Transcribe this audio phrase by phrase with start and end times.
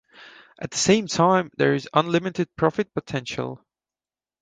[0.59, 3.63] At the same time, there is unlimited profit potential.